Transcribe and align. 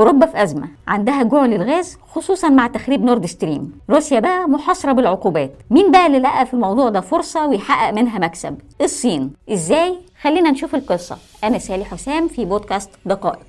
أوروبا 0.00 0.26
في 0.26 0.42
أزمة 0.42 0.68
عندها 0.88 1.22
جوع 1.22 1.46
للغاز 1.46 1.98
خصوصا 2.14 2.48
مع 2.48 2.66
تخريب 2.66 3.04
نورد 3.04 3.26
ستريم. 3.26 3.72
روسيا 3.90 4.20
بقى 4.20 4.48
محاصرة 4.48 4.92
بالعقوبات. 4.92 5.52
مين 5.70 5.90
بقى 5.90 6.06
اللي 6.06 6.18
لقى 6.18 6.46
في 6.46 6.54
الموضوع 6.54 6.88
ده 6.88 7.00
فرصة 7.00 7.46
ويحقق 7.46 7.90
منها 7.92 8.18
مكسب؟ 8.18 8.58
الصين. 8.80 9.32
إزاي؟ 9.52 9.98
خلينا 10.22 10.50
نشوف 10.50 10.74
القصة. 10.74 11.16
أنا 11.44 11.58
سالي 11.58 11.84
حسام 11.84 12.28
في 12.28 12.44
بودكاست 12.44 12.90
دقائق. 13.06 13.46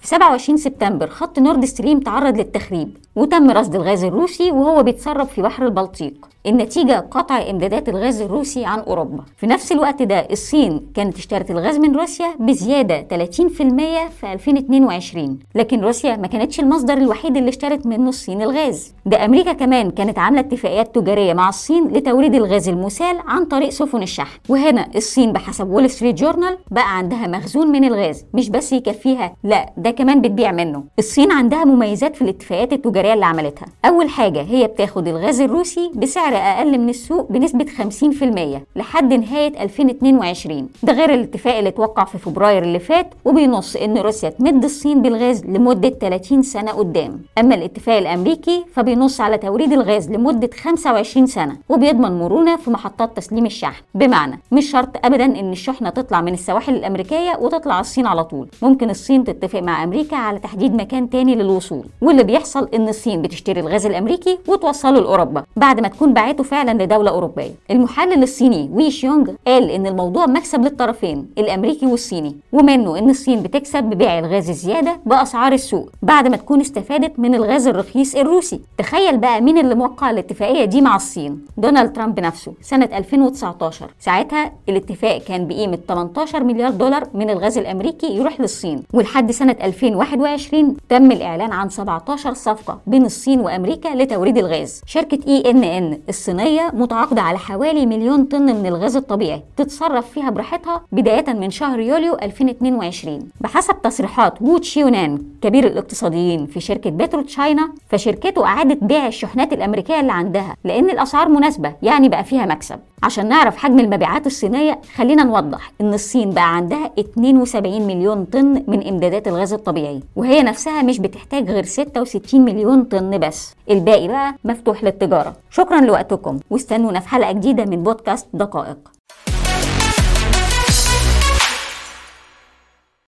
في 0.00 0.06
27 0.06 0.56
سبتمبر 0.58 1.08
خط 1.08 1.38
نورد 1.38 1.64
ستريم 1.64 2.00
تعرض 2.00 2.36
للتخريب. 2.36 2.96
وتم 3.16 3.50
رصد 3.50 3.74
الغاز 3.74 4.04
الروسي 4.04 4.50
وهو 4.52 4.82
بيتسرب 4.82 5.26
في 5.26 5.42
بحر 5.42 5.64
البلطيق. 5.66 6.14
النتيجة 6.46 7.06
قطع 7.10 7.50
إمدادات 7.50 7.88
الغاز 7.88 8.20
الروسي 8.20 8.64
عن 8.64 8.78
أوروبا. 8.78 9.24
في 9.36 9.46
نفس 9.46 9.72
الوقت 9.72 10.02
ده 10.02 10.18
الصين 10.30 10.80
كانت 10.94 11.16
اشترت 11.16 11.50
الغاز 11.50 11.76
من 11.78 11.96
روسيا 11.96 12.26
بزيادة 12.40 13.02
30% 13.02 14.08
في 14.08 14.32
2022 14.32 15.38
لكن 15.54 15.80
روسيا 15.80 16.16
ما 16.16 16.26
كانتش 16.26 16.60
المصدر 16.60 16.96
الوحيد 16.98 17.36
اللي 17.36 17.48
اشترت 17.48 17.86
منه 17.86 18.08
الصين 18.08 18.42
الغاز. 18.42 18.94
ده 19.06 19.24
أمريكا 19.24 19.52
كمان 19.52 19.90
كانت 19.90 20.18
عاملة 20.18 20.40
اتفاقيات 20.40 20.94
تجارية 20.94 21.32
مع 21.34 21.48
الصين 21.48 21.88
لتوريد 21.88 22.34
الغاز 22.34 22.68
المسال 22.68 23.16
عن 23.26 23.44
طريق 23.44 23.68
سفن 23.68 24.02
الشحن. 24.02 24.38
وهنا 24.48 24.88
الصين 24.96 25.32
بحسب 25.32 25.68
وول 25.70 25.90
ستريت 25.90 26.14
جورنال 26.14 26.58
بقى 26.70 26.96
عندها 26.98 27.26
مخزون 27.26 27.68
من 27.68 27.84
الغاز. 27.84 28.24
مش 28.34 28.50
بس 28.50 28.72
يكفيها 28.72 29.36
لا 29.44 29.72
ده 29.76 29.90
كمان 29.90 30.20
بتبيع 30.20 30.52
منه. 30.52 30.84
الصين 30.98 31.32
عندها 31.32 31.64
مميزات 31.64 32.16
في 32.16 32.22
الاتفاقيات 32.22 32.72
التجارية 32.72 33.03
اللي 33.12 33.26
عملتها. 33.26 33.66
أول 33.84 34.08
حاجة 34.08 34.42
هي 34.42 34.66
بتاخد 34.66 35.08
الغاز 35.08 35.40
الروسي 35.40 35.90
بسعر 35.94 36.36
أقل 36.36 36.78
من 36.78 36.88
السوق 36.88 37.32
بنسبة 37.32 37.64
50% 37.64 38.60
لحد 38.76 39.12
نهاية 39.12 39.62
2022 39.62 40.68
ده 40.82 40.92
غير 40.92 41.14
الاتفاق 41.14 41.56
اللي 41.56 41.68
اتوقع 41.68 42.04
في 42.04 42.18
فبراير 42.18 42.62
اللي 42.62 42.78
فات 42.78 43.14
وبينص 43.24 43.76
إن 43.76 43.98
روسيا 43.98 44.28
تمد 44.28 44.64
الصين 44.64 45.02
بالغاز 45.02 45.44
لمدة 45.44 45.88
30 45.88 46.42
سنة 46.42 46.70
قدام. 46.72 47.20
أما 47.38 47.54
الاتفاق 47.54 47.96
الأمريكي 47.98 48.64
فبينص 48.74 49.20
على 49.20 49.38
توريد 49.38 49.72
الغاز 49.72 50.10
لمدة 50.10 50.50
25 50.60 51.26
سنة 51.26 51.56
وبيضمن 51.68 52.18
مرونة 52.18 52.56
في 52.56 52.70
محطات 52.70 53.16
تسليم 53.16 53.46
الشحن. 53.46 53.82
بمعنى 53.94 54.40
مش 54.52 54.70
شرط 54.70 54.88
أبدا 55.06 55.24
إن 55.24 55.52
الشحنة 55.52 55.90
تطلع 55.90 56.20
من 56.20 56.32
السواحل 56.32 56.74
الأمريكية 56.74 57.36
وتطلع 57.40 57.80
الصين 57.80 58.06
على 58.06 58.24
طول. 58.24 58.48
ممكن 58.62 58.90
الصين 58.90 59.24
تتفق 59.24 59.60
مع 59.60 59.84
أمريكا 59.84 60.16
على 60.16 60.38
تحديد 60.38 60.74
مكان 60.74 61.10
تاني 61.10 61.34
للوصول. 61.34 61.84
واللي 62.02 62.22
بيحصل 62.22 62.68
إن 62.74 62.88
الصين 62.94 63.22
بتشتري 63.22 63.60
الغاز 63.60 63.86
الأمريكي 63.86 64.38
وتوصله 64.48 65.00
لأوروبا 65.00 65.44
بعد 65.56 65.80
ما 65.80 65.88
تكون 65.88 66.12
باعته 66.14 66.42
فعلا 66.44 66.82
لدولة 66.82 67.10
أوروبية. 67.10 67.50
المحلل 67.70 68.22
الصيني 68.22 68.70
وي 68.72 68.90
شيونج 68.90 69.30
قال 69.46 69.70
إن 69.70 69.86
الموضوع 69.86 70.26
مكسب 70.26 70.60
للطرفين 70.64 71.26
الأمريكي 71.38 71.86
والصيني 71.86 72.36
ومنه 72.52 72.98
إن 72.98 73.10
الصين 73.10 73.42
بتكسب 73.42 73.84
ببيع 73.84 74.18
الغاز 74.18 74.48
الزيادة 74.48 74.96
بأسعار 75.06 75.52
السوق 75.52 75.88
بعد 76.02 76.28
ما 76.28 76.36
تكون 76.36 76.60
استفادت 76.60 77.18
من 77.18 77.34
الغاز 77.34 77.66
الرخيص 77.68 78.14
الروسي. 78.14 78.60
تخيل 78.78 79.18
بقى 79.18 79.40
مين 79.40 79.58
اللي 79.58 79.74
موقع 79.74 80.10
الاتفاقية 80.10 80.64
دي 80.64 80.80
مع 80.80 80.96
الصين؟ 80.96 81.44
دونالد 81.56 81.92
ترامب 81.92 82.20
نفسه. 82.20 82.52
سنة 82.62 82.88
2019 82.92 83.90
ساعتها 84.00 84.52
الاتفاق 84.68 85.18
كان 85.18 85.46
بقيمة 85.48 85.78
18 85.88 86.44
مليار 86.44 86.70
دولار 86.70 87.08
من 87.14 87.30
الغاز 87.30 87.58
الأمريكي 87.58 88.06
يروح 88.16 88.40
للصين. 88.40 88.82
ولحد 88.92 89.30
سنة 89.30 89.56
2021 89.62 90.76
تم 90.88 91.12
الإعلان 91.12 91.52
عن 91.52 91.68
17 91.70 92.34
صفقة. 92.34 92.78
بين 92.86 93.04
الصين 93.04 93.40
وأمريكا 93.40 93.88
لتوريد 93.88 94.38
الغاز. 94.38 94.80
شركة 94.86 95.18
إي 95.28 95.50
إن 95.50 95.64
إن 95.64 95.98
الصينية 96.08 96.70
متعاقدة 96.74 97.22
على 97.22 97.38
حوالي 97.38 97.86
مليون 97.86 98.24
طن 98.24 98.42
من 98.42 98.66
الغاز 98.66 98.96
الطبيعي 98.96 99.42
تتصرف 99.56 100.10
فيها 100.10 100.30
براحتها 100.30 100.82
بداية 100.92 101.32
من 101.32 101.50
شهر 101.50 101.80
يوليو 101.80 102.14
2022 102.22 103.28
بحسب 103.40 103.82
تصريحات 103.82 104.42
وو 104.42 104.58
تشيونان 104.58 105.22
كبير 105.42 105.66
الاقتصاديين 105.66 106.46
في 106.46 106.60
شركة 106.60 106.90
بترو 106.90 107.22
تشاينا 107.22 107.70
فشركته 107.88 108.44
أعادت 108.44 108.84
بيع 108.84 109.06
الشحنات 109.06 109.52
الأمريكية 109.52 110.00
اللي 110.00 110.12
عندها 110.12 110.56
لأن 110.64 110.90
الأسعار 110.90 111.28
مناسبة 111.28 111.72
يعني 111.82 112.08
بقى 112.08 112.24
فيها 112.24 112.46
مكسب. 112.46 112.78
عشان 113.02 113.28
نعرف 113.28 113.56
حجم 113.56 113.80
المبيعات 113.80 114.26
الصينية 114.26 114.80
خلينا 114.96 115.24
نوضح 115.24 115.72
إن 115.80 115.94
الصين 115.94 116.30
بقى 116.30 116.56
عندها 116.56 116.90
72 116.98 117.82
مليون 117.86 118.24
طن 118.24 118.62
من 118.68 118.86
إمدادات 118.88 119.28
الغاز 119.28 119.52
الطبيعي 119.52 120.00
وهي 120.16 120.42
نفسها 120.42 120.82
مش 120.82 120.98
بتحتاج 120.98 121.50
غير 121.50 121.64
66 121.64 122.40
مليون 122.74 122.88
طن 122.88 123.18
بس. 123.18 123.54
الباقي 123.70 124.08
بقى 124.08 124.34
مفتوح 124.44 124.84
للتجارة. 124.84 125.36
شكرا 125.50 125.80
لوقتكم 125.80 126.40
واستنونا 126.50 127.00
في 127.00 127.08
حلقة 127.08 127.32
جديدة 127.32 127.64
من 127.64 127.82
بودكاست 127.82 128.26
دقائق. 128.32 128.78